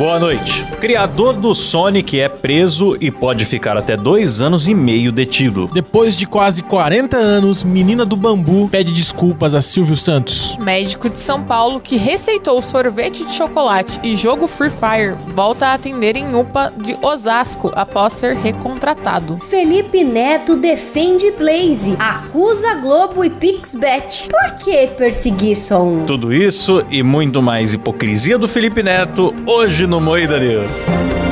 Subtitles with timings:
[0.00, 0.64] Boa noite.
[0.80, 5.68] Criador do Sonic é preso e pode ficar até dois anos e meio detido.
[5.74, 10.56] Depois de quase 40 anos, menina do bambu pede desculpas a Silvio Santos.
[10.56, 15.74] Médico de São Paulo que receitou sorvete de chocolate e jogo Free Fire volta a
[15.74, 19.36] atender em UPA de Osasco após ser recontratado.
[19.50, 24.30] Felipe Neto defende Blaze, acusa Globo e Pixbet.
[24.30, 26.06] Por que perseguir só um?
[26.06, 31.29] Tudo isso e muito mais hipocrisia do Felipe Neto hoje no Moída News.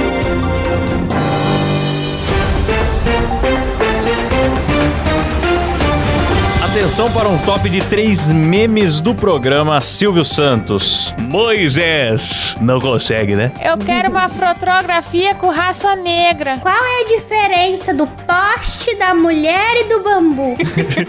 [6.88, 11.14] Atenção para um top de três memes do programa Silvio Santos.
[11.18, 12.56] Moisés.
[12.62, 13.52] Não consegue, né?
[13.62, 16.56] Eu quero uma fotografia com raça negra.
[16.56, 20.56] Qual é a diferença do poste da mulher e do bambu?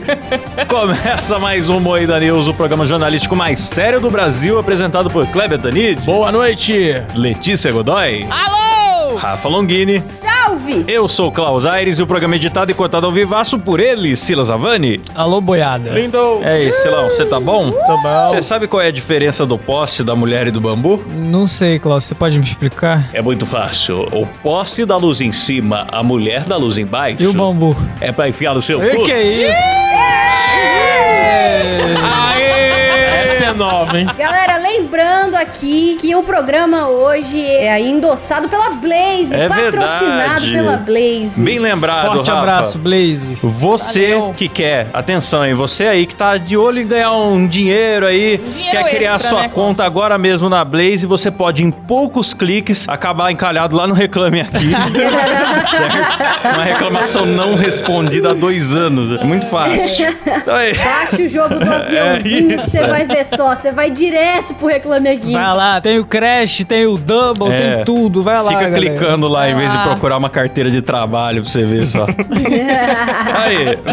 [0.68, 5.62] Começa mais um Moída News, o programa jornalístico mais sério do Brasil, apresentado por Kleber
[5.62, 6.94] Tanid, Boa noite!
[7.16, 9.16] Letícia Godoy, Alô!
[9.16, 10.02] Rafa Longini.
[10.02, 10.39] Salve!
[10.88, 13.80] Eu sou o Klaus Aires e o programa é editado e cortado ao vivaço por
[13.80, 15.00] ele, Silas Avani.
[15.14, 15.91] Alô, boiada.
[15.91, 16.39] Lindo!
[16.44, 17.72] É isso, Silão, você tá bom?
[17.72, 18.28] Tô bom.
[18.28, 21.03] Você sabe qual é a diferença do poste da mulher e do bambu?
[21.16, 23.09] Não sei, Klaus, você pode me explicar?
[23.14, 24.08] É muito fácil.
[24.11, 27.22] O poste dá luz em cima, a mulher dá luz embaixo.
[27.22, 27.75] E o bambu?
[28.02, 29.03] É pra enfiar no seu cu.
[29.03, 29.89] que é isso?
[33.60, 34.08] Nova, hein?
[34.18, 40.52] Galera, lembrando aqui que o programa hoje é endossado pela Blaze, É patrocinado verdade.
[40.54, 41.42] pela Blaze.
[41.42, 42.40] Bem lembrado, Forte Rafa.
[42.42, 43.38] abraço, Blaze.
[43.44, 44.34] Você Valeu.
[44.36, 45.54] que quer, atenção, hein?
[45.54, 49.30] Você aí que tá de olho em ganhar um dinheiro aí, dinheiro quer criar extra,
[49.30, 53.86] sua né, conta agora mesmo na Blaze, você pode em poucos cliques acabar encalhado lá
[53.86, 54.70] no Reclame Aqui.
[55.76, 56.54] certo?
[56.56, 59.19] Uma reclamação não respondida há dois anos.
[59.19, 60.08] É muito fácil.
[60.40, 60.53] Então.
[60.56, 62.88] Baixa o jogo do aviãozinho É que você é.
[62.88, 63.49] vai ver só.
[63.56, 65.34] Você vai direto pro Reclame Aqui.
[65.34, 67.76] Vai lá, tem o Crash, tem o Double, É.
[67.78, 68.22] tem tudo.
[68.24, 68.80] Vai lá, Fica galera.
[68.80, 69.88] clicando lá em vez de lá.
[69.88, 72.06] procurar uma carteira de trabalho pra você ver só.
[73.36, 73.80] Aí.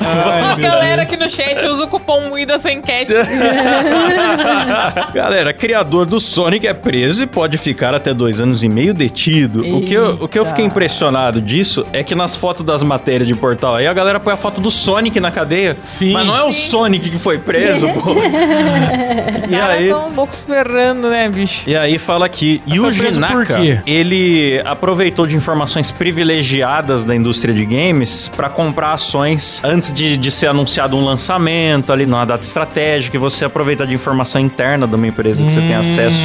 [0.00, 3.08] A galera aqui no chat usa o cupom MUIDA sem cash.
[5.12, 9.60] Galera, criador do Sonic é preso e pode ficar até dois anos e meio detido.
[9.76, 13.26] O que, eu, o que eu fiquei impressionado disso é que nas fotos das matérias
[13.26, 15.76] de portal aí, a galera põe a foto do Sonic na cadeia.
[15.84, 16.12] Sim.
[16.12, 16.58] Mas não é o Sim.
[16.76, 18.12] Sonic que foi preso, pô.
[18.12, 19.88] Os E caras aí?
[19.88, 21.68] tão loucos ferrando, né, bicho?
[21.68, 27.54] E aí fala que Yuji preso por Naka, ele aproveitou de informações privilegiadas da indústria
[27.54, 32.44] de games para comprar ações antes de, de ser anunciado um lançamento ali numa data
[32.44, 36.20] estratégica e você aproveitar de informação interna de uma empresa que você tem acesso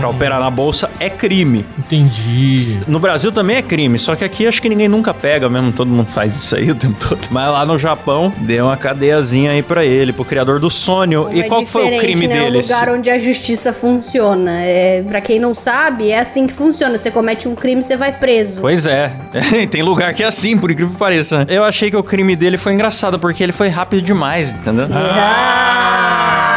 [0.00, 1.64] para operar na bolsa é crime.
[1.78, 2.80] Entendi.
[2.88, 5.88] No Brasil também é crime, só que aqui acho que ninguém nunca pega mesmo, todo
[5.88, 7.20] mundo faz isso aí o tempo todo.
[7.30, 11.28] Mas lá no Japão, deu uma cadeiazinha aí pra ele, pro criador do Sônio.
[11.32, 12.34] E É qual foi o crime né?
[12.40, 12.56] dele?
[12.56, 14.62] É um lugar onde a justiça funciona.
[14.62, 16.96] É, pra quem não sabe, é assim que funciona.
[16.96, 18.60] Você comete um crime, você vai preso.
[18.60, 19.12] Pois é.
[19.70, 21.38] Tem lugar que é assim, por incrível que pareça.
[21.40, 21.46] né?
[21.48, 24.86] Eu achei que o crime dele foi engraçado, porque ele foi rápido demais, entendeu?
[24.90, 26.49] A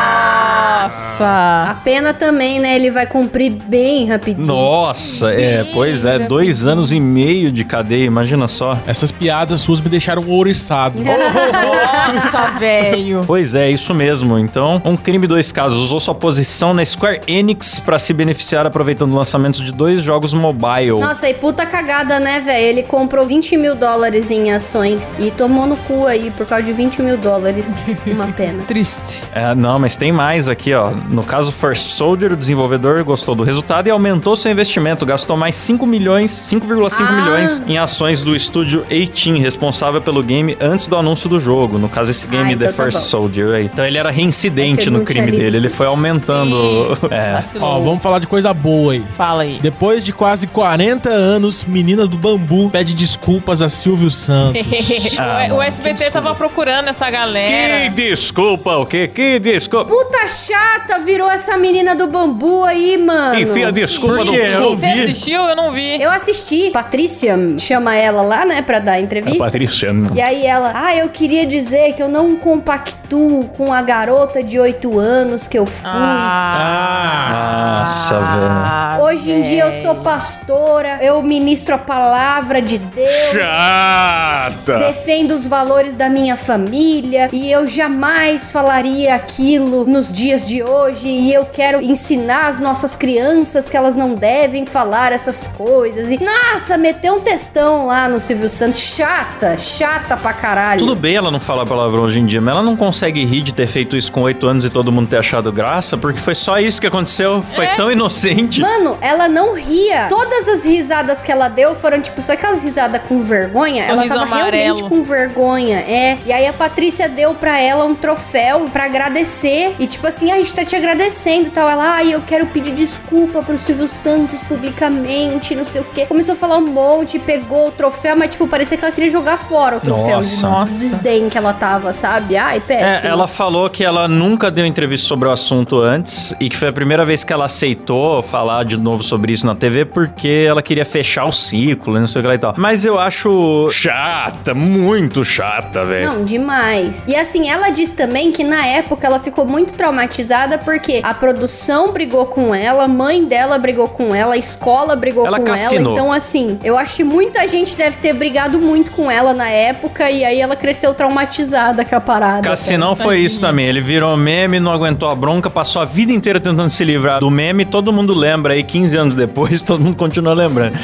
[1.19, 1.63] Nossa!
[1.83, 2.75] pena também, né?
[2.75, 4.47] Ele vai cumprir bem rapidinho.
[4.47, 8.77] Nossa, é, pois é, dois anos e meio de cadeia, imagina só.
[8.87, 10.99] Essas piadas suas me deixaram ouriçado.
[11.03, 13.21] Nossa, velho!
[13.25, 14.39] Pois é, isso mesmo.
[14.39, 15.77] Então, um crime dois casos.
[15.79, 20.33] Usou sua posição na Square Enix pra se beneficiar aproveitando o lançamento de dois jogos
[20.33, 20.99] mobile.
[20.99, 22.63] Nossa, e puta cagada, né, velho?
[22.63, 26.71] Ele comprou 20 mil dólares em ações e tomou no cu aí por causa de
[26.71, 27.85] 20 mil dólares.
[28.07, 28.63] Uma pena.
[28.67, 29.21] Triste.
[29.33, 30.91] É, não, mas tem mais aqui, ó.
[31.09, 35.05] No caso First Soldier, o desenvolvedor gostou do resultado e aumentou seu investimento.
[35.05, 37.11] Gastou mais 5 milhões, 5,5 Ah.
[37.21, 41.77] milhões em ações do estúdio 18, responsável pelo game antes do anúncio do jogo.
[41.77, 43.03] No caso, esse game Ah, The então tá First bom.
[43.05, 43.65] Soldier aí.
[43.65, 45.37] Então ele era reincidente É, no crime ali.
[45.37, 45.57] dele.
[45.57, 46.95] Ele foi aumentando.
[46.95, 47.07] Sim.
[47.13, 47.39] É.
[47.59, 49.03] Ó, vamos falar de coisa boa aí.
[49.13, 49.59] Fala aí.
[49.61, 54.61] Depois de quase 40 anos, menina do bambu pede desculpas a Silvio Santos.
[55.17, 57.89] Ah, o, o SBT tava procurando essa galera.
[57.89, 59.07] Que desculpa, o quê?
[59.07, 59.85] Que desculpa?
[59.85, 63.39] Puta chata, virou essa menina do bambu aí, mano?
[63.39, 64.37] Enfia a desculpa no quê?
[64.53, 64.77] Eu cu.
[64.77, 65.01] Você vi.
[65.03, 65.41] assistiu?
[65.41, 66.01] Eu não vi.
[66.01, 66.69] Eu assisti.
[66.71, 69.39] Patrícia chama ela lá, né, pra dar É entrevista.
[69.39, 69.91] Patrícia.
[70.13, 74.59] E aí ela, ah, eu queria dizer que eu não compactuo com a garota de
[74.59, 75.89] 8 anos que eu fui.
[75.89, 79.03] Ah, Nossa, velho.
[79.03, 83.09] Hoje em dia eu sou pastora, eu ministro a palavra de Deus.
[83.31, 84.77] Chata!
[84.79, 90.82] Defendo os valores da minha família e eu jamais falaria aquilo nos dias de hoje.
[90.91, 96.09] E eu quero ensinar as nossas crianças que elas não devem falar essas coisas.
[96.11, 98.79] E nossa, meteu um textão lá no Silvio Santos.
[98.79, 100.79] Chata, chata pra caralho.
[100.79, 103.53] Tudo bem ela não falar palavrão hoje em dia, mas ela não consegue rir de
[103.53, 106.59] ter feito isso com 8 anos e todo mundo ter achado graça, porque foi só
[106.59, 107.41] isso que aconteceu.
[107.55, 107.75] Foi É.
[107.75, 108.61] tão inocente.
[108.61, 110.07] Mano, ela não ria.
[110.09, 113.83] Todas as risadas que ela deu foram, tipo, só aquelas risadas com vergonha.
[113.83, 114.77] ela Sorriso tava amarelo.
[114.77, 116.17] realmente com vergonha, é.
[116.25, 119.75] E aí a Patrícia deu pra ela um troféu pra agradecer.
[119.79, 121.69] E tipo assim, "Ah, a gente tá te agradecendo e tal.
[121.69, 126.05] Ela, ai, eu quero pedir desculpa pro Silvio Santos publicamente, não sei o quê.
[126.05, 129.37] Começou a falar um monte, pegou o troféu, mas tipo, parecia que ela queria jogar
[129.37, 130.17] fora o troféu.
[130.17, 130.35] Nossa.
[130.35, 130.73] de Nossa.
[130.73, 132.37] desdém que ela tava, sabe?
[132.37, 133.07] Ai, péssimo.
[133.07, 136.69] É, ela falou que ela nunca deu entrevista sobre o assunto antes e que foi
[136.69, 140.61] a primeira vez que ela aceitou falar de novo sobre isso na TV porque ela
[140.61, 142.53] queria fechar o ciclo, não sei o que lá e tal.
[142.57, 146.05] Mas eu acho Chata, muito chata, velho.
[146.05, 147.07] Não, demais.
[147.07, 151.91] E assim, ela disse também que na época ela ficou muito traumatizada porque a produção
[151.91, 155.91] brigou com ela, a mãe dela brigou com ela, a escola brigou Ela com cassinou.
[155.91, 155.91] ela.
[155.93, 160.09] Então, assim, eu acho que muita gente deve ter brigado muito com ela na época
[160.09, 162.41] e aí ela cresceu traumatizada com a parada.
[162.41, 163.65] Cassinão foi isso também.
[163.67, 167.29] Ele virou meme, não aguentou a bronca, passou a vida inteira tentando se livrar do
[167.29, 167.65] meme.
[167.65, 170.77] Todo mundo lembra aí, 15 anos depois, todo mundo continua lembrando.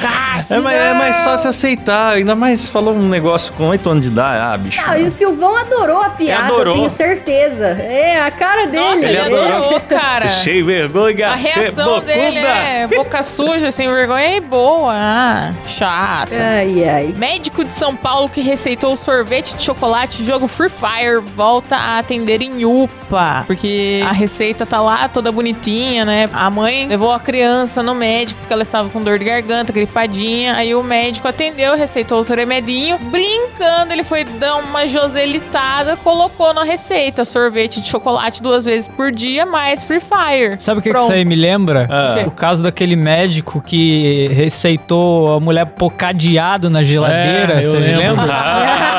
[0.49, 2.13] É, mais- é mais fácil aceitar.
[2.13, 4.39] Ainda mais falou um negócio com 8 anos de idade.
[4.53, 4.81] Ah, bicho.
[4.85, 6.73] Ah, e o Silvão adorou a piada, adorou.
[6.73, 7.67] eu tenho certeza.
[7.67, 8.83] É, a cara dele.
[8.83, 9.69] Nossa, ele Ele adorou.
[9.69, 10.27] Adorou, cara.
[10.44, 11.27] Sem vergonha.
[11.30, 14.94] A reação dele é boca suja, sem vergonha e boa.
[14.94, 16.36] Ah, chata.
[16.36, 17.13] Ai, ai.
[17.16, 22.42] Médico de São Paulo que receitou sorvete de chocolate jogo Free Fire volta a atender
[22.42, 23.44] em UPA.
[23.45, 26.30] Porque a receita tá lá toda bonitinha, né?
[26.33, 30.56] A mãe levou a criança no médico porque ela estava com dor de garganta, gripadinha.
[30.56, 32.98] Aí o médico atendeu, receitou o seu remedinho.
[32.98, 39.12] Brincando, ele foi dar uma joselitada, colocou na receita sorvete de chocolate duas vezes por
[39.12, 40.56] dia, mais Free Fire.
[40.57, 41.85] Sabe o que, que isso aí me lembra?
[41.91, 42.23] Ah.
[42.25, 47.56] O caso daquele médico que receitou a mulher pôr cadeado na geladeira.
[47.56, 48.25] É, Você lembra?
[48.29, 48.99] Ah,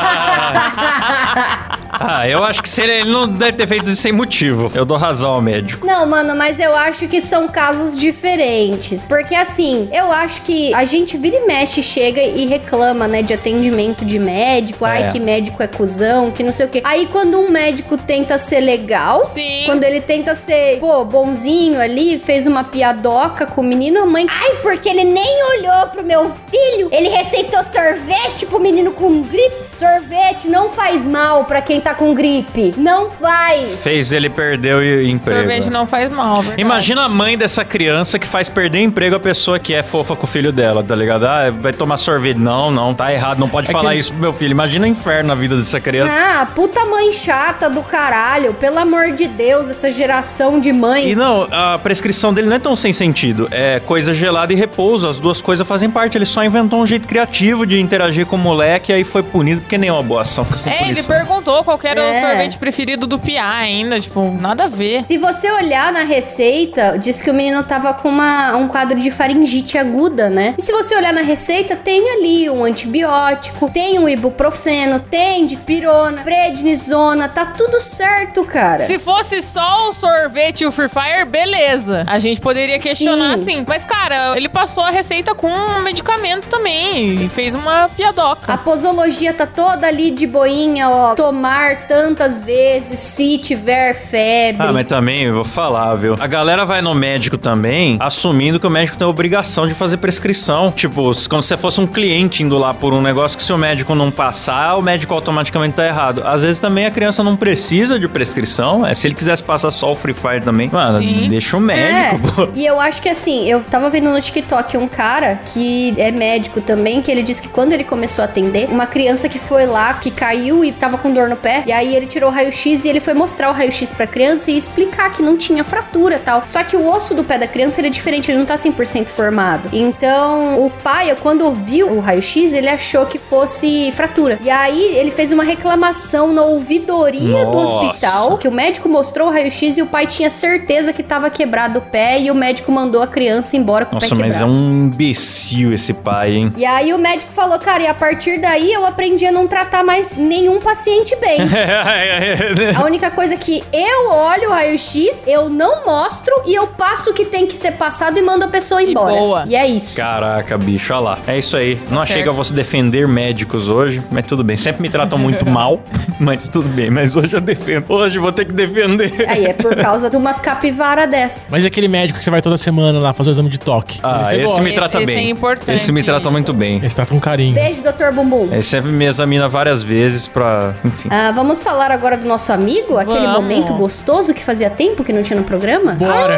[2.27, 4.71] eu acho que se ele, ele não deve ter feito isso sem motivo.
[4.73, 5.85] Eu dou razão ao médico.
[5.85, 9.07] Não, mano, mas eu acho que são casos diferentes.
[9.07, 13.33] Porque assim, eu acho que a gente vira e mexe, chega e reclama, né, de
[13.33, 14.85] atendimento de médico.
[14.85, 15.11] Ai, É.
[15.11, 16.81] que médico é cuzão, que não sei o quê.
[16.83, 19.63] Aí quando um médico tenta ser legal, Sim.
[19.65, 24.25] quando ele tenta ser, pô, bonzinho ali, fez uma piadoca com o menino, a mãe.
[24.29, 26.89] Ai, porque ele nem olhou pro meu filho.
[26.91, 29.55] Ele receitou sorvete pro menino com gripe.
[29.77, 32.73] Sorvete não faz mal pra quem tá com gripe.
[32.77, 33.81] Não faz.
[33.83, 35.39] Fez ele perder o emprego.
[35.39, 36.61] Sorvete não faz mal, verdade.
[36.61, 40.25] Imagina a mãe dessa criança que faz perder emprego a pessoa que é fofa com
[40.25, 41.25] o filho dela, tá ligado?
[41.25, 42.37] Ah, vai tomar sorvete.
[42.37, 44.51] Não, não, tá errado, não pode É falar que- isso pro meu filho.
[44.51, 46.11] Imagina o inferno na vida dessa criança.
[46.13, 48.53] Ah, puta mãe chata do caralho.
[48.53, 51.09] Pelo amor de Deus, essa geração de mãe.
[51.09, 53.47] E não, a prescrição dele não é tão sem sentido.
[53.51, 55.07] É coisa gelada e repouso.
[55.07, 56.17] As duas coisas fazem parte.
[56.17, 59.61] Ele só inventou um jeito criativo de interagir com o moleque e aí foi punido
[59.61, 60.43] porque nem é uma boa ação.
[60.43, 61.15] Fica sem É, ele punição.
[61.15, 62.17] perguntou qual que era É.
[62.17, 65.01] o sorvete preferido do Piá ainda, tipo, nada a ver.
[65.03, 69.09] Se você olhar na receita, diz que o menino tava com uma, um quadro de
[69.11, 70.55] faringite aguda, né?
[70.57, 76.21] E se você olhar na receita, tem ali um antibiótico, tem um ibuprofeno, tem dipirona,
[76.23, 78.85] prednisona, tá tudo certo, cara.
[78.85, 82.03] Se fosse só o sorvete e o Free Fire, beleza.
[82.07, 83.41] A gente poderia questionar Sim.
[83.41, 83.65] assim.
[83.67, 87.23] Mas, cara, ele passou a receita com um medicamento também.
[87.25, 88.53] E fez uma piadoca.
[88.53, 91.15] A posologia tá toda ali de boinha, ó.
[91.15, 94.61] Tomar tantas vezes se tiver febre.
[94.67, 96.15] Ah, mas também, eu vou falar, viu?
[96.19, 99.97] A galera vai no médico também, assumindo que o médico tem a obrigação de fazer
[99.97, 100.71] prescrição.
[100.71, 103.51] Tipo, se- como se você fosse um cliente indo lá por um negócio que se
[103.53, 106.21] o médico não passar, o médico automaticamente tá errado.
[106.25, 108.85] Às vezes também a criança não precisa de prescrição.
[108.85, 111.27] É, se ele quisesse passar só o Free Fire também, mano, Sim.
[111.29, 112.49] deixa o médico, É, pô.
[112.55, 116.61] e eu acho que assim, eu tava vendo no TikTok um cara que é médico
[116.61, 119.93] também, que ele disse que quando ele começou a atender, uma criança que foi lá,
[119.95, 121.63] que caiu e tava com dor no pé, pé.
[121.65, 124.57] E aí ele tirou o raio-x e ele foi mostrar o raio-x pra criança e
[124.57, 126.43] explicar que não tinha fratura tal.
[126.45, 129.05] Só que o osso do pé da criança ele é diferente, ele não tá 100%
[129.07, 129.69] formado.
[129.73, 134.39] Então, o pai, quando ouviu o raio-x, ele achou que fosse fratura.
[134.41, 137.75] E aí ele fez uma reclamação na ouvidoria do Nossa.
[137.75, 141.79] hospital, que o médico mostrou o raio-x e o pai tinha certeza que tava quebrado
[141.79, 144.39] o pé e o médico mandou a criança embora com o Nossa, pé mas é
[144.39, 144.53] quebrado.
[144.53, 146.53] um imbecil esse pai, hein?
[146.55, 149.83] E aí o médico falou, cara, e a partir daí eu aprendi a não tratar
[149.83, 151.40] mais nenhum paciente bem.
[152.75, 157.13] A única coisa que eu olho o raio-x, eu não mostro e eu passo o
[157.13, 159.13] que tem que ser passado e mando a pessoa E embora.
[159.15, 159.43] boa.
[159.47, 159.95] E é isso.
[159.95, 161.19] Caraca, bicho, olha lá.
[161.27, 161.79] É isso aí.
[161.89, 162.23] Não achei certo.
[162.23, 164.55] que eu fosse defender médicos hoje, mas tudo bem.
[164.57, 165.81] Sempre me tratam muito mal,
[166.19, 166.89] mas tudo bem.
[166.89, 167.85] Mas hoje eu defendo.
[167.91, 169.25] Hoje eu vou ter que defender.
[169.27, 171.47] Aí é por causa de umas capivara dessa.
[171.49, 173.99] Mas e aquele médico que você vai toda semana lá fazer o exame de toque?
[174.03, 174.61] Ah, esse gosta.
[174.61, 175.17] me Esse- trata esse bem.
[175.17, 175.75] é importante.
[175.75, 176.79] Esse me trata muito bem.
[176.83, 177.53] Esse trata com carinho.
[177.53, 178.49] Beijo, doutor Bumbum.
[178.51, 180.73] Ele sempre me examina várias vezes pra.
[180.83, 181.09] Enfim.
[181.11, 183.35] Ah, vamos falar agora do nosso amigo, aquele Vamos.
[183.41, 185.93] momento gostoso que fazia tempo que não tinha no programa?
[185.93, 186.37] Bora!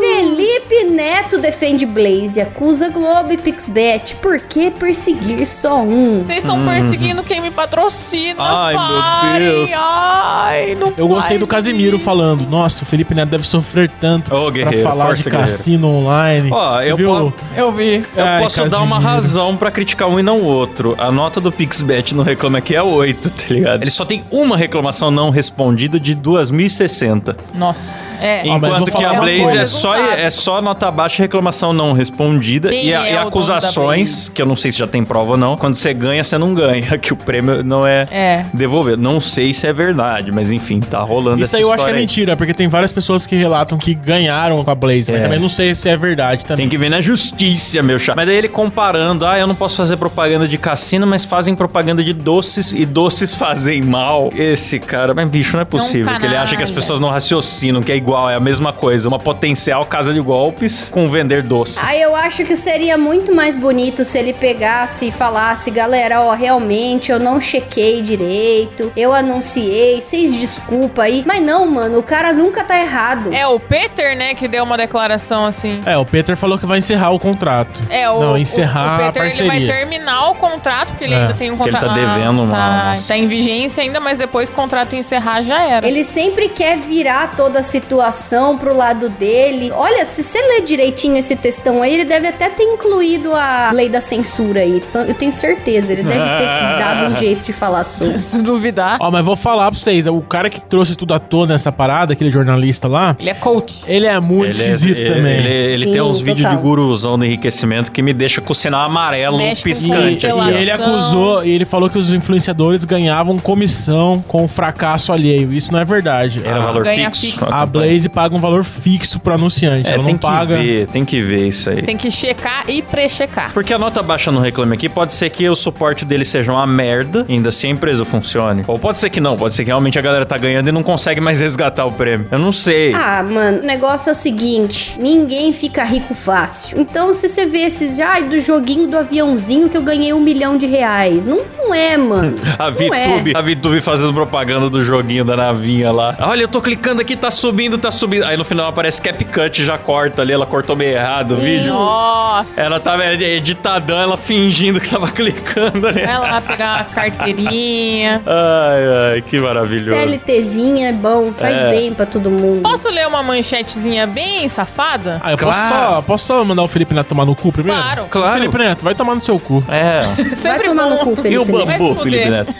[0.00, 4.14] Felipe Neto defende Blaze, acusa Globo e Pixbet.
[4.16, 6.22] Por que perseguir só um?
[6.22, 8.36] Vocês estão perseguindo quem me patrocina.
[8.42, 9.48] Ai, meu parem.
[9.66, 9.70] Deus.
[9.76, 12.04] Ai, não Eu gostei do Casimiro isso.
[12.04, 12.46] falando.
[12.48, 15.46] Nossa, o Felipe Neto deve sofrer tanto Ô, pra falar de guerreiro.
[15.46, 16.50] cassino online.
[16.52, 17.08] Ó, Você eu viu?
[17.08, 18.04] po- Eu vi.
[18.16, 19.14] Eu Ai, posso dar uma Casimiro.
[19.14, 20.94] razão pra criticar um e não o outro.
[20.98, 23.82] A nota do Pixbet no Reclame Aqui é 8, tá ligado?
[23.82, 27.36] Ele só tem uma reclamação não respondida de 2.060.
[27.54, 28.06] Nossa.
[28.20, 28.46] É.
[28.46, 29.58] Enquanto que a Blaze coisa.
[29.60, 32.68] é só, é só nota baixa e reclamação não respondida.
[32.68, 35.36] Quem e, a- é e acusações, que eu não sei se já tem prova ou
[35.36, 35.56] não.
[35.56, 36.96] Quando você ganha, você não ganha.
[36.98, 38.44] Que o prêmio não é, É.
[38.52, 38.96] devolver.
[38.96, 41.80] Não sei se é verdade, mas enfim, tá rolando Isso essa aí eu acho que
[41.82, 45.20] é história mentira, porque tem várias pessoas que relatam que ganharam com a Blaze, mas
[45.20, 45.24] É.
[45.24, 46.64] também não sei se é verdade também.
[46.64, 48.14] Tem que ver na justiça, meu chá.
[48.16, 52.02] Mas daí ele comparando, ah, eu não posso fazer propaganda de cassino, mas fazem propaganda
[52.02, 54.30] de doces e doces fazem mal.
[54.36, 56.12] Esse cara, mas bicho, não é possível.
[56.18, 59.08] que ele acha que as pessoas não raciocinam, que é igual, é a mesma coisa.
[59.08, 60.18] Uma potencial casa de
[60.58, 61.78] golpes com vender doce.
[61.82, 66.32] Ah, eu acho que seria muito mais bonito se ele pegasse e falasse, galera, ó,
[66.34, 71.22] realmente eu não chequei direito, eu anunciei, vocês desculpa aí.
[71.24, 73.32] Mas não, mano, o cara nunca tá errado.
[73.32, 75.80] É o Peter, né, que deu uma declaração assim.
[75.86, 77.80] É, o Peter falou que vai encerrar o contrato.
[77.88, 79.66] É, o, Não, o- encerrar o, a Peter ele parceria.
[79.66, 81.94] vai terminar o contrato, porque ele É, ainda tem um que ele contrato.
[81.94, 85.62] tá devendo uma- tá, tá em vigência ainda, mas depois que o contrato encerrar já
[85.62, 85.86] era.
[85.86, 89.70] Ele sempre quer virar toda a situação pro lado dele.
[89.72, 93.88] Olha, se você ler direitinho esse textão aí, ele deve até ter incluído a lei
[93.88, 94.82] da censura aí.
[94.88, 96.44] Então, eu tenho certeza, ele deve ter
[96.78, 98.18] dado um jeito de falar sobre.
[98.20, 101.54] Se duvidar, Ó, mas vou falar pra vocês, o cara que trouxe tudo à tona
[101.54, 103.82] essa parada, aquele jornalista lá, ele é coach.
[103.86, 105.32] ele é muito Ele é- esquisito ele, também.
[105.38, 108.54] Ele, ele Sim, tem uns vídeos de guruzão do enriquecimento que me deixa com o
[108.54, 110.26] sinal amarelo Mexe E, piscante.
[110.26, 115.52] e ele acusou, e ele falou que os influenciadores ganhavam comissão com o fracasso alheio.
[115.52, 116.40] Isso não é verdade.
[116.44, 117.20] Era a, valor fixo.
[117.20, 117.44] fixo.
[117.50, 119.88] a Blaze paga um valor fixo pro anunciante.
[119.88, 120.56] É, ela tem não que paga.
[120.56, 121.82] ver, tem que ver isso aí.
[121.82, 123.52] Tem que checar e pré-checar.
[123.52, 126.66] Porque a nota baixa no Reclame Aqui pode ser que o suporte dele seja uma
[126.66, 128.62] merda, ainda assim a empresa funcione.
[128.66, 130.82] Ou pode ser que não, pode ser que realmente a galera tá ganhando e não
[130.82, 132.28] consegue mais resgatar o prêmio.
[132.30, 132.94] Eu não sei.
[132.94, 136.80] Ah, mano, o negócio é o seguinte: ninguém fica rico fácil.
[136.80, 140.56] Então, se você vê esses, ai, do joguinho do aviãozinho que eu ganhei um milhão
[140.56, 141.26] de reais.
[141.26, 142.36] Não, não é, mano.
[142.58, 142.70] A é.
[142.70, 146.16] VTube, a VTube fazendo propaganda do joguinho da navinha lá.
[146.20, 148.24] Olha, eu tô clicando aqui, tá subindo, tá subindo.
[148.24, 151.44] Aí no final aparece CapCut, já corta ali, ela cortou meio errado o Sim.
[151.44, 151.72] vídeo.
[151.72, 152.60] Nossa.
[152.60, 156.04] Ela tava editadão, ela fingindo que tava clicando ali.
[156.04, 158.22] Vai lá pegar uma carteirinha.
[158.26, 159.90] Ai, ai, que maravilhoso.
[159.94, 161.70] CLTzinha é bom, faz É.
[161.70, 162.62] bem pra todo mundo.
[162.62, 165.20] Posso ler uma manchetezinha bem safada?
[165.22, 165.74] Ah, eu posso, Claro.
[165.94, 167.80] só, posso só mandar o Felipe Neto tomar no cu primeiro?
[167.80, 168.06] Claro.
[168.10, 168.38] Claro.
[168.38, 169.62] Felipe Neto, vai tomar no seu cu.
[169.68, 170.00] É.
[170.28, 171.14] Vai Sempre tomar no bom.
[171.16, 171.52] cu, E o Felipe.
[171.52, 171.66] Neto.
[171.66, 172.30] Vai bambu, Felipe.
[172.30, 172.54] Neto?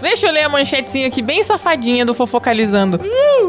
[0.00, 3.00] Deixa eu ler a manchetezinha aqui, bem safadinha do Fofocalizando.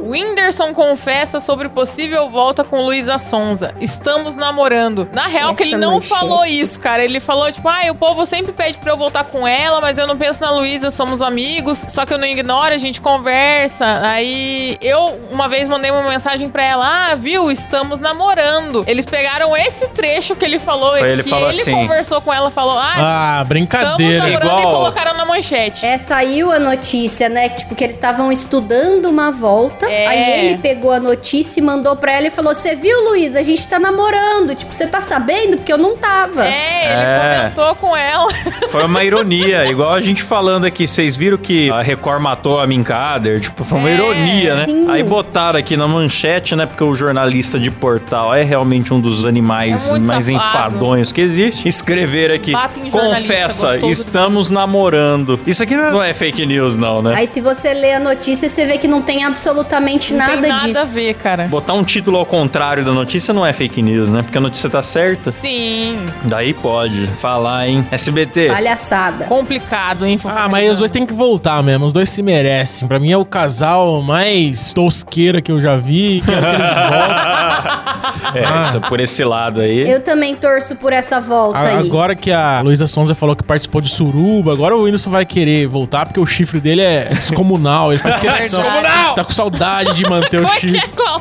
[0.04, 3.43] Whindersson confessa sobre possível volta com Luísa Sonza.
[3.82, 5.08] Estamos namorando.
[5.12, 6.10] Na real, Essa que ele não manchete.
[6.10, 7.04] falou isso, cara.
[7.04, 10.08] Ele falou, tipo, ah, o povo sempre pede pra eu voltar com ela, mas eu
[10.08, 11.84] não penso na Luísa, somos amigos.
[11.90, 14.00] Só que eu não ignoro, a gente conversa.
[14.04, 18.84] Aí eu, uma vez, mandei uma mensagem pra ela, ah, viu, estamos namorando.
[18.88, 21.72] Eles pegaram esse trecho que ele falou, Foi ele que falou ele assim.
[21.74, 24.14] conversou com ela, falou, ah, Ah, brincadeira.
[24.14, 25.86] Estamos namorando igual- e colocaram na manchete.
[25.86, 27.50] É, saiu a notícia, né?
[27.50, 29.86] Tipo, que eles estavam estudando uma volta.
[29.90, 30.08] É.
[30.08, 33.04] Aí ele pegou a notícia e mandou pra ela e falou: Você viu,
[33.36, 34.56] A gente tá namorando.
[34.56, 35.58] Tipo, você tá sabendo?
[35.58, 36.46] Porque eu não tava.
[36.46, 37.38] É, ele É.
[37.54, 38.28] comentou com ela.
[38.70, 40.88] Foi uma ironia, igual a gente falando aqui.
[40.88, 43.40] Vocês viram que a Record matou a Minkader?
[43.40, 44.66] Tipo, foi uma É, ironia, né?
[44.66, 44.90] sim.
[44.90, 46.66] Aí botaram aqui na manchete, né?
[46.66, 50.48] Porque o jornalista de portal é realmente um dos animais É mais safado.
[50.76, 51.68] enfadonhos que existe.
[51.68, 52.54] Escrever aqui.
[52.90, 55.40] Confessa, estamos namorando.
[55.46, 57.14] Isso aqui não é fake news, não, né?
[57.16, 60.50] Aí se você lê a notícia, você vê que não tem absolutamente Não nada tem
[60.50, 60.80] nada disso.
[60.80, 61.48] a ver, cara.
[61.48, 64.22] Botar um título ao contrário da notícia não é fake news, né?
[64.24, 65.32] Porque a notícia tá certa.
[65.32, 67.86] Sim, Daí pode falar, hein?
[67.92, 68.48] SBT.
[68.48, 69.26] Palhaçada.
[69.26, 70.20] complicado, hein?
[70.26, 71.86] Ah, mas os dois têm que voltar mesmo.
[71.86, 72.88] Os dois se merecem.
[72.88, 76.22] Pra mim é o casal mais tosqueira que eu já vi.
[76.26, 78.03] Quero que eles voltem.
[78.36, 78.66] É, Ah.
[78.68, 79.90] isso, por esse lado aí.
[79.90, 81.88] Eu também torço por essa volta A- aí.
[81.88, 85.68] Agora que a Luísa Sonza falou que participou de Suruba, agora o Whindersson vai querer
[85.68, 87.92] voltar porque o chifre dele é descomunal.
[87.92, 88.62] Ele faz questão.
[88.64, 89.16] Descomunal!
[89.16, 90.78] Tá com saudade de manter o é que chifre.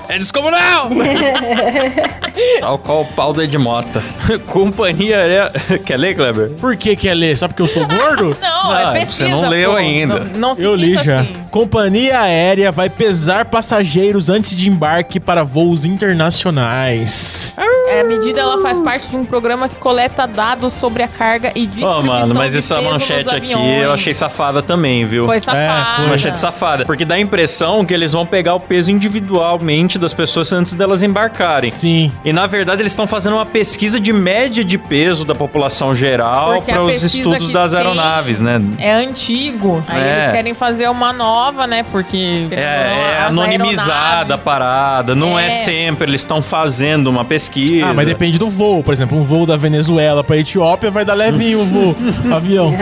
[0.09, 0.15] é?
[0.15, 0.89] É descomunal!
[2.61, 4.03] Tal qual o pau do Edmota.
[4.47, 5.53] Companhia aérea.
[5.85, 6.51] Quer ler, Kleber?
[6.61, 7.37] Por que quer ler?
[7.37, 8.37] Só porque eu sou gordo?
[8.41, 9.77] Não, Ah, é pesquisa, você não leu pô.
[9.77, 10.21] ainda.
[10.21, 11.21] Não, não se Eu li já.
[11.21, 11.33] assim.
[11.53, 17.42] Companhia aérea vai pesar passageiros antes de embarque para voos internacionais.
[17.89, 21.53] É, a medida ela faz parte de um programa que coleta dados sobre a carga
[21.55, 23.83] e Ó, distribuição mano, mas de essa peso nos manchete aqui aviões.
[23.85, 25.27] eu achei safada também, viu?
[25.27, 25.97] Foi É, safado.
[25.97, 26.07] foi.
[26.07, 26.85] Manchete safada.
[26.87, 31.03] Porque dá a impressão que eles vão pegar o peso individualmente das pessoas antes delas
[31.03, 31.71] embarcarem.
[31.71, 32.11] Sim.
[32.25, 36.55] E na verdade eles estão fazendo uma pesquisa de média de peso da população geral
[36.57, 38.61] Porque a para os pesquisa estudos que das tem- aeronaves, né?
[38.79, 39.83] É antigo.
[39.89, 40.23] Aí É.
[40.23, 41.85] eles querem fazer uma nova, né?
[41.91, 42.47] Porque.
[42.51, 45.51] É, é as anonimizada a aeronaves- parada, não é, É.
[45.51, 47.73] sempre, eles estão fazendo uma pesquisa.
[47.85, 48.83] Ah, mas depende do voo.
[48.83, 51.97] Por exemplo, um voo da Venezuela pra Etiópia vai dar levinho o voo,
[52.29, 52.73] o avião.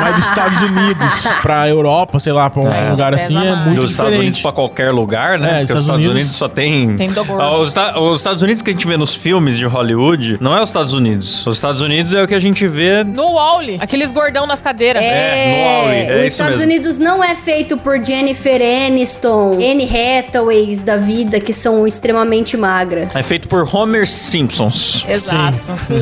[0.00, 2.90] Mas dos Estados Unidos pra Europa, sei lá, pra um É.
[2.90, 4.42] lugar assim, é muito Dos Estados Unidos diferente.
[4.42, 5.48] pra qualquer lugar, né?
[5.48, 6.96] É, Porque os Estados Estados Unidos, Unidos só tem.
[6.96, 7.42] Tem do gordo.
[7.42, 7.74] Ah, Os,
[8.10, 10.92] os Estados Unidos que a gente vê nos filmes de Hollywood não é os Estados
[10.94, 11.46] Unidos.
[11.46, 13.04] Os Estados Unidos é o que a gente vê.
[13.04, 15.02] No Wally, aqueles gordão nas cadeiras.
[15.02, 16.64] É, no Wall-E, é os Estados mesmo.
[16.72, 23.14] Unidos não é feito por Jennifer Aniston, Anne Hathaways da vida, que são extremamente magras.
[23.14, 25.04] É feito por Homer Simpsons.
[25.08, 25.58] Exato.
[25.74, 25.96] Sim.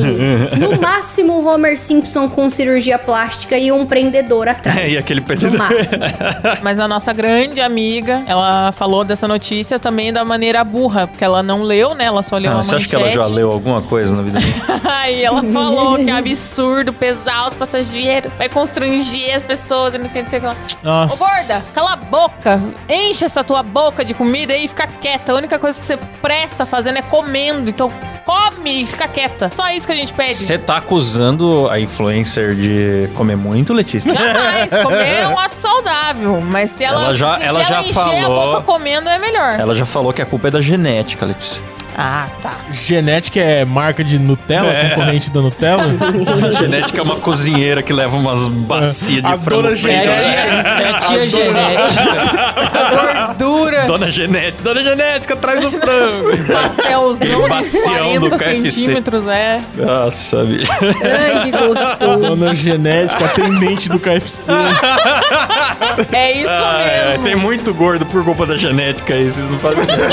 [0.59, 4.77] No máximo, um Homer Simpson com cirurgia plástica e um prendedor atrás.
[4.77, 5.57] É, e aquele No prendedor.
[5.57, 6.03] máximo.
[6.61, 11.41] Mas a nossa grande amiga, ela falou dessa notícia também da maneira burra, porque ela
[11.43, 12.05] não leu, né?
[12.05, 14.39] Ela só leu Ah, uma você acha que ela já leu alguma coisa na vida
[14.39, 14.81] dela?
[15.01, 20.07] Aí ela falou que é absurdo pesar os passageiros, vai constranger as pessoas, eu não
[20.07, 20.55] entendo sei o que lá.
[20.83, 21.15] Ô Nossa.
[21.17, 25.31] gorda, cala a boca, enche essa tua boca de comida aí e fica quieta.
[25.31, 27.89] A única coisa que você presta fazendo é comendo, então
[28.25, 29.49] come e fica quieta.
[29.49, 30.33] Só isso que a gente pede.
[30.35, 34.11] Você tá acusando a influencer de comer muito, Letícia?
[34.13, 37.93] Jamais, comer é um ato saudável, mas se ela, Ela já- se ela já encher
[37.93, 39.59] falou- a boca comendo é melhor.
[39.59, 41.61] Ela já falou que a culpa é da genética, Letícia.
[41.97, 42.51] Ah, tá.
[42.71, 44.89] Genética é marca de Nutella, É.
[44.89, 45.85] concorrente da Nutella.
[46.47, 49.87] A genética é uma cozinheira que leva umas bacias de A frango dona frito.
[49.87, 50.75] É, Genética.
[50.75, 53.35] tia, é tia genética.
[53.37, 56.35] Gordura, Dona Genética, Dona Genética, traz o frango.
[56.51, 58.71] Pastelzão de bacião do 40 KFC.
[58.71, 59.59] centímetros, é.
[59.75, 60.71] Nossa, bicho.
[60.71, 62.35] Ai, que gostoso.
[62.35, 64.51] Dona Genética, atendente do KFC.
[66.11, 67.23] É isso Ah, é, mesmo.
[67.23, 70.09] tem muito gordo por culpa da genética aí, vocês não fazem ideia.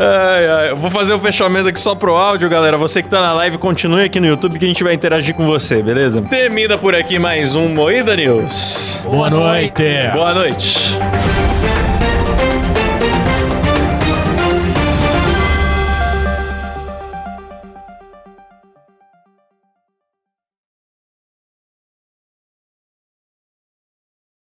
[0.00, 2.76] ai, ai, eu vou fazer o fechamento aqui só pro áudio, galera.
[2.76, 5.46] Você que tá na live, continue aqui no YouTube que a gente vai interagir com
[5.46, 6.22] você, beleza?
[6.22, 9.00] Termina por aqui mais um Moída News.
[9.04, 9.82] Boa noite.
[10.12, 10.98] Boa noite.